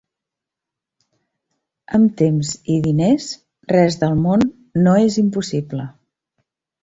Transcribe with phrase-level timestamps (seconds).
[1.97, 3.27] Amb temps i diners,
[3.73, 4.45] res del món
[4.87, 5.87] no és impossible.